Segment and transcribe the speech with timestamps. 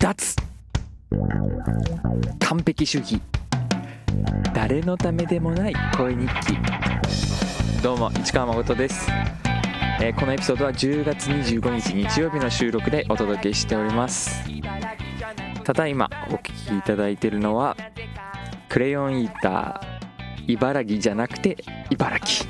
[0.00, 0.34] 脱。
[2.38, 3.20] 完璧主義。
[4.54, 6.58] 誰のためでもない恋日記。
[7.82, 9.10] どうも市川誠です、
[10.00, 14.42] えーこのエピソードは10月25日日曜日の収録でお届けしております。
[15.64, 17.76] ただいまお聴きいただいているのは
[18.70, 22.48] クレヨンイーター茨城じゃなくて茨城。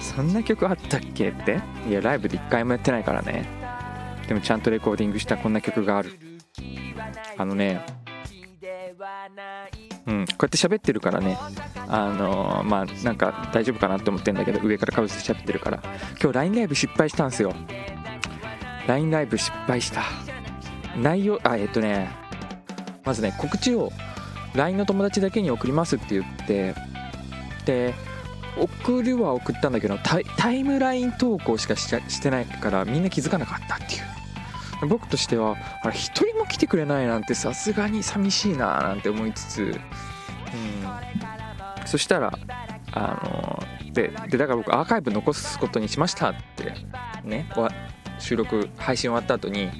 [0.00, 1.60] そんな曲あったっけって？
[1.88, 3.61] いやライブで一回もやってないからね。
[4.32, 6.18] でもちゃんとレコーディングしたこんな曲がある。
[7.36, 7.84] あのね
[10.06, 11.36] うん、こうやって喋ってるからね。
[11.86, 15.82] あのーまあなんか大丈夫かなって思ってんだけど上からかぶせちゃってるから。
[16.18, 17.52] 今日 LINE ライブ失敗したんすよ。
[18.86, 20.02] LINE ライブ失敗した。
[20.96, 22.08] 内容あえっとね
[23.04, 23.92] まずね告知を
[24.54, 26.74] LINE の友達だけに送りますって言って
[27.66, 27.94] で
[28.56, 34.11] 送るは送ったんだけどタイムライン投稿しかししてないからみんな気づかなかったっていう。
[34.86, 39.76] 僕としてはあれ一人も来てくれないなんてさすがに寂しいななんて思いつつ、うん、
[41.86, 42.32] そしたら
[42.92, 46.74] あのででだから僕アーカイブ残すことにしましたって
[47.24, 47.48] ね
[48.18, 49.70] 収録配信終わった後に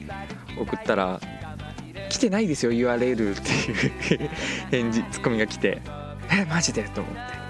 [0.59, 1.21] 送ったら
[2.09, 4.31] 「来てないですよ URL」っていう
[4.71, 5.81] 返事ツッコミが来て
[6.31, 7.43] 「えマジで?」と思って。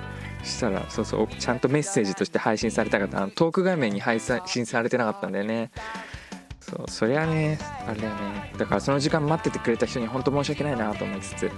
[0.43, 3.29] そしたらそうそうちゃんとメッセージとして配信されたかった。
[3.29, 5.71] トーク画面に配信されてなかったんだよね。
[6.73, 8.53] そうそりゃねあれだよね。
[8.57, 11.51] だからその時間待っててくれた人に本当申し訳ないなと思いつつ。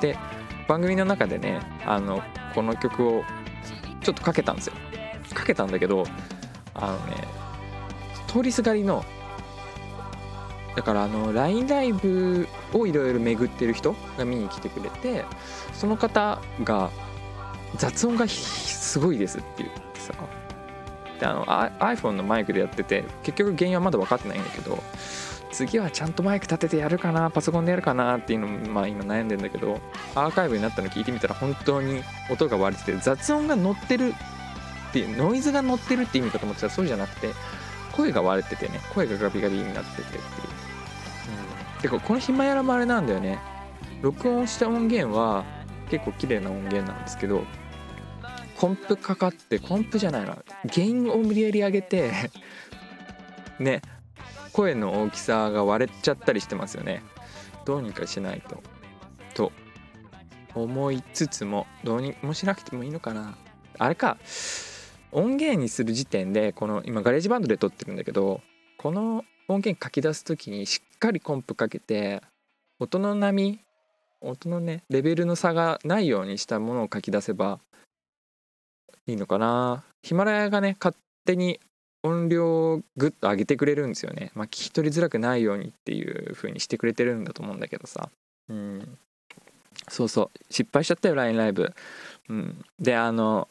[0.00, 0.18] で
[0.66, 2.20] 番組の中でねあの
[2.52, 3.24] この曲を
[4.00, 4.74] ちょっとかけたんですよ。
[5.32, 6.04] かけたんだけど
[6.74, 7.24] あのね
[8.26, 9.04] 通りすがりの
[10.74, 15.24] だからあの LINE ライブをいろいろ巡ってる人が見に来てくれて
[15.72, 16.90] その方が
[17.76, 20.14] 雑音がすごいですって言ってさ。
[21.22, 24.82] であの iPhone のマイクでやってて結局原因はまだ分かってないんだけど
[25.52, 29.78] 次はちゃんとマイク立ててやるかなパソコンでやるかなっていうのまあ今悩んでんだけど
[30.16, 34.14] アーカイブになったの聞いてみたら本当に音が割れてて雑音が乗ってる
[34.88, 37.28] っていうノイズが乗ってるって意味かと思ってたらそうじゃなくて
[37.92, 40.22] 声が割れててね声がガビガビになっててっていう、
[41.76, 43.38] うん、てかこのヒマヤラもあれなんだよね。
[44.00, 45.44] 録音した音源は
[45.88, 47.44] 結構綺麗な音源なんですけど
[48.62, 50.38] コンプかかってコンプじゃないな。
[50.72, 52.12] ゲインを無理やり上げて
[53.58, 53.82] ね
[54.52, 57.02] 声の大きさが割れちゃったりしてますよね。
[57.64, 58.62] どうにかしないと。
[59.34, 59.52] と
[60.54, 63.36] 思いつつもどうにもしなくてもいいのかな。
[63.78, 64.16] あれか。
[65.10, 68.42] 音源にする時点でこの今 GarageBand で録ってるんだけど
[68.78, 72.22] この音源書き出す時にしっかりコンプかけて
[72.78, 73.58] 音の波
[74.20, 77.58] 音のねレベルの差がないようにしたものを書き出せば
[79.06, 79.84] いいのかな？
[80.02, 81.60] ヒマラヤがね勝手に
[82.02, 84.32] 音量をグッと上げてくれるんですよね。
[84.34, 88.10] まあ聞き取りづらくないようにっていう風にしてくれてるんだと思うんだけどさ。
[88.48, 88.98] うん。
[89.88, 90.30] そうそう。
[90.50, 91.72] 失敗しちゃったよ LINE ライブ。
[92.28, 92.64] うん。
[92.78, 93.48] であの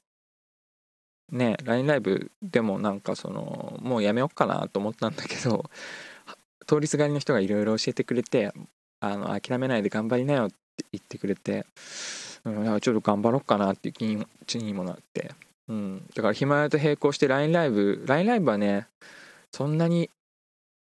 [1.31, 5.69] ね LINE ライブでもなんかそのもうやめよっかなと思ったんだけど
[6.67, 8.53] 通りすがりの人がいろいろ教えてくれて
[8.99, 10.49] あの諦めないで頑張りなよっ
[10.91, 11.65] 言ってくれて、
[12.45, 15.31] うん、ちょっと頑張ろうかなっていう気に気にもなって。
[15.67, 18.87] うん、だからヒマラヤと並行して LINE ライブ LINE ライブはね
[19.53, 20.09] そんなに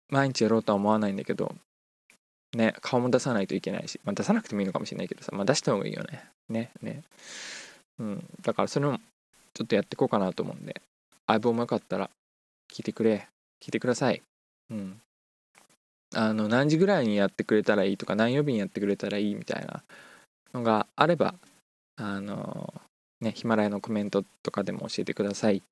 [0.08, 1.54] 毎日やろうとは思わないんだけど
[2.56, 6.24] ね顔も出さないといけないし、まあ、出さなくてもいいのかもしれないけどさ、まあ、出した方がいいよね。
[6.48, 7.02] ねね。
[7.98, 8.24] うん。
[8.40, 8.98] だからそれも
[9.52, 10.80] ちょっとやっていこうかなと思うんで
[11.26, 12.08] 相棒もよかったら
[12.72, 13.28] 聞いてくれ。
[13.62, 14.22] 聞いてください。
[14.70, 15.00] うん。
[16.14, 19.82] あの何時ぐらいにやってくれたらいいとか何曜日にやってくれたらいいみたいな
[20.52, 21.34] のがあれば
[21.96, 22.72] あの
[23.20, 25.62] ね、ヒマラヤのコメントとかでも教えてください。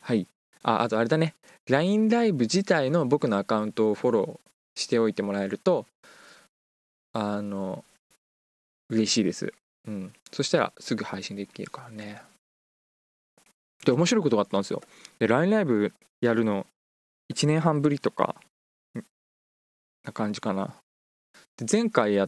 [0.00, 0.26] はい。
[0.62, 1.34] あ、あとあれだね。
[1.68, 5.86] LINE ライブ自体の僕のアカウントをフォローしておいてもらえると、
[7.12, 7.84] あの、
[8.90, 9.52] 嬉しいです。
[9.86, 10.12] うん。
[10.32, 12.22] そしたらすぐ配信できるからね。
[13.84, 14.82] で、面白いことがあったんですよ。
[15.20, 16.66] で、LINE ライブやるの
[17.32, 18.34] 1年半ぶりとか、
[20.04, 20.74] な感じかな。
[21.56, 22.26] で、前回や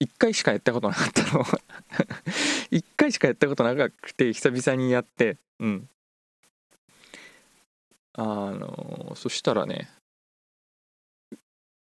[0.00, 1.44] 1回しかやったことなかったの。
[2.70, 5.38] 1回しかやったことなくて久々にやって。
[5.60, 5.88] うん。
[8.16, 9.90] あのそしたらね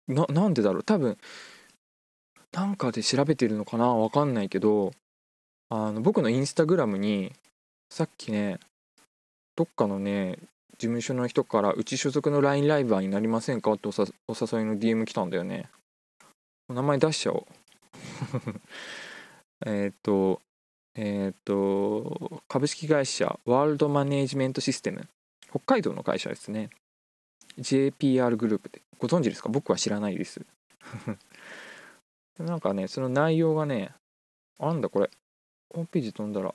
[0.07, 0.83] ななんでだろう。
[0.83, 1.17] 多分
[2.53, 3.93] なんかで調べてるのかな？
[3.93, 4.93] わかんないけど
[5.69, 7.33] あの僕のインスタグラムに
[7.89, 8.59] さっきね
[9.55, 10.37] どっかのね
[10.77, 13.73] 事務所の人からうち所属の LINE ライバーになりませんか？
[13.73, 14.03] ってお誘
[14.61, 15.69] いの DM 来たんだよね。
[16.69, 17.45] 名前出しちゃおう。
[19.65, 20.41] えっと
[20.95, 25.07] えっ、と株式会社ワールドマネージメントシステム。
[25.49, 26.69] 北海道の会社ですね。
[27.59, 28.81] JPR グループで。
[28.99, 29.49] ご存知ですか？
[29.49, 30.41] 僕は知らないです。
[32.39, 33.93] なんかねその内容がね
[34.59, 35.09] あんだこれ。
[35.73, 36.53] ホームページ飛んだら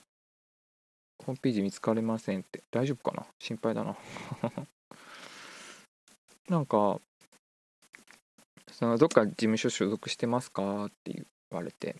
[1.25, 2.63] ホームページ見つかりませんって。
[2.71, 3.25] 大丈夫かな？
[3.39, 3.95] 心配だな。
[6.49, 6.99] なんか
[8.71, 10.85] そのどっか事務所所属してますか？
[10.85, 11.95] って言われて。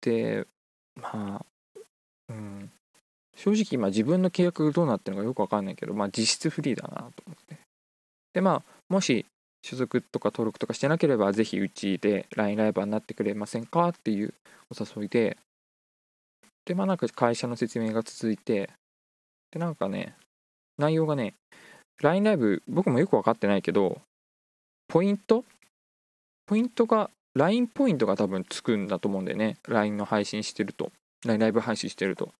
[0.00, 0.46] で
[0.94, 1.80] まあ
[2.28, 2.70] うん。
[3.36, 7.58] 正直今自分の契約がどうなってるのかよくわかんないけどまあ実質フリーだなと思って。
[8.32, 9.26] でまあもし
[9.62, 13.88] 所属とか登録とかしてなければぜひうちで LINE ライバーになってくれませんか？
[13.88, 14.34] っていう
[14.70, 15.36] お誘いで
[16.64, 18.70] でまあなんか会社の説明が続いて
[19.50, 20.14] でなんかね
[20.78, 21.34] 内容がね
[22.02, 24.00] LINE ライブ僕もよく分かってないけど
[24.88, 25.44] ポイント？
[26.46, 29.56] ポイントが LINE ポイントが多分つくんだと思うんだよね。
[29.66, 30.92] LINE の配信してると。
[31.24, 32.32] LINE ライブ配信してると。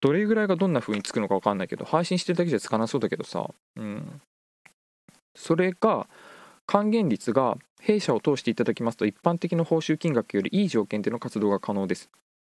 [0.00, 3.50] どれぐらいがどんな風につくのか分かんないけど配信してるだけじゃつかなそうだけどさ。
[3.76, 4.20] うん。
[5.36, 6.08] それが
[6.66, 12.08] 還元率が弊社を通していただきますと一般的な報酬金額よりいい条件での活動が可能です。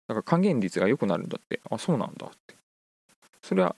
[0.09, 1.61] だから還元率が良くなるんだって。
[1.71, 2.55] あそうなんだって。
[3.43, 3.77] それは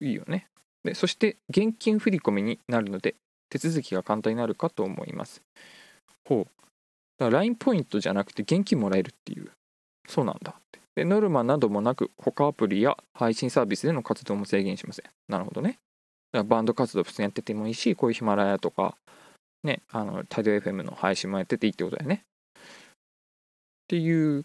[0.00, 0.46] いいよね。
[0.84, 3.14] でそして現金振込になるので
[3.50, 5.42] 手続きが簡単になるかと思います。
[6.26, 6.44] ほう。
[7.18, 9.50] だから LINE ポイントじゃなくて現金もらえるっていう。
[10.08, 10.80] そうなんだって。
[10.96, 15.04] でノルマなどもなく他アプリや配信サービスでの活動も制限しません。
[15.28, 15.78] なるほどね。
[16.32, 18.96] だからバンド活動普通にやっててもいいしこういうヒマラヤとか
[19.64, 22.22] ねあのタイド FM の配信もやってていいってことだよね。
[22.54, 22.62] っ
[23.88, 24.44] ていう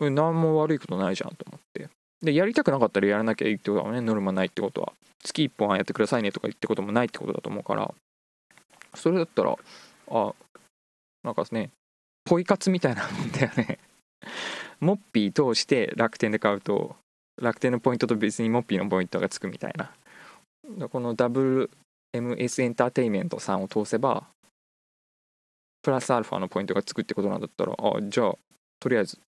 [0.00, 1.88] 何も悪いことないじゃんと思って。
[2.20, 4.92] でやりたくなかったらやらなきゃいいってことだもんねノルマないってことは
[5.22, 7.92] 月1本はやってくださいねとか言ってこともないってことだと思うから。
[8.94, 9.54] それだったら
[10.10, 10.34] あ
[11.22, 11.70] なんかね
[12.24, 13.78] ポイ活みたいなもんだよね。
[14.80, 16.96] モッピー通して楽天で買うと
[17.40, 19.92] 楽天のポイントと別にモッピーのポイントがつくみたいな。
[20.88, 24.26] この WMS エンターテイメントさんを通せば
[25.82, 28.34] プラスアルファのポイントがつくってことなんだったらあじゃあ
[28.78, 29.18] とりあえず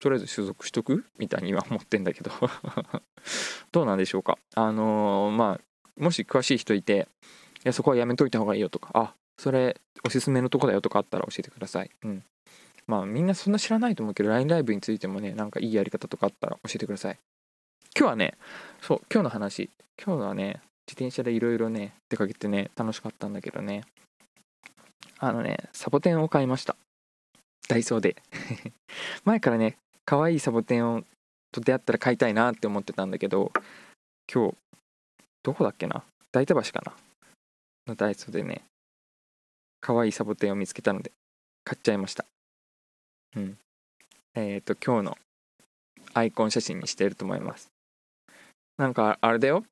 [0.00, 2.30] とりあえず所属しとくみたいには思ってんだけど。
[3.72, 4.38] どうなんでしょうか？
[4.54, 7.08] あのー、まあもし詳しい人いて
[7.58, 11.90] いやそこはやめといた方がいいよとかあそれおすすめのとこだよとかあったら教えてください。
[12.04, 12.24] うん。
[12.86, 17.18] まあみんなそんな知らないと思うけど LINE ライブについてもねなんかいいやり方とかあったら教えてください。
[17.96, 18.34] 今日はね
[18.80, 19.70] そう今日の話。
[20.02, 23.84] 今日はね自転車でいろいろね出かけてね楽しかったんだけどね。
[25.18, 26.76] あのねサボテンを買いました。
[27.68, 28.16] ダイソーで。
[29.24, 29.76] 前からね
[30.08, 31.02] 可愛いサボテンを
[31.52, 33.52] と出会ったら買いたいなって思ってたんだけど
[34.32, 34.54] 今日
[35.42, 36.02] どこだっけな？
[36.32, 36.94] 大田橋かな？
[37.86, 38.62] のダイソーでね
[39.82, 41.12] 可愛いサボテンを見つけたので
[41.62, 42.24] 買っちゃいました。
[43.36, 43.58] うん。
[44.34, 45.18] えっ、ー、と今日の
[46.14, 47.68] アイコン写真にしてると思います。
[48.78, 49.62] なんかあれだよ。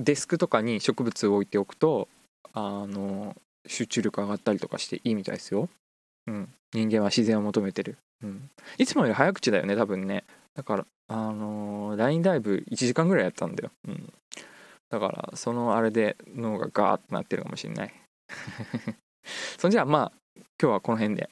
[0.00, 2.08] デスクとかに植物を置いておくと
[2.52, 5.68] あの集中力上がったりとかしていいみたいですよ。
[6.26, 6.52] うん。
[6.72, 7.96] 人間は自然を求めてる。
[8.22, 10.24] うん、いつもより早口だよね多分ね。
[10.54, 14.12] だからあのー、LINE ライブ1時間ぐらいやったんだよ、うん、
[14.90, 17.94] だからそのあれで脳がガーッとなってるかもしんない。
[19.58, 20.12] そんじゃあまあ
[20.60, 21.30] 今日はこの辺で。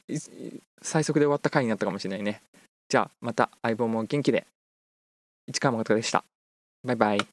[0.81, 2.43] 最速で終わった回になったかもしれないね。
[2.89, 4.45] じゃあまた相棒も元気で。
[5.47, 6.23] 市川誠でした。
[6.83, 7.27] バイバイ。